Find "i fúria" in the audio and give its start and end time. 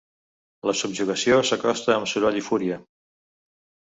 2.39-2.79